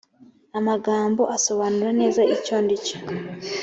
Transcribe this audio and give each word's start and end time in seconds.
amagambo 0.57 1.21
asobanura 1.35 1.91
neza 1.99 2.21
icyo 2.35 2.55
ndicyo 2.63 2.97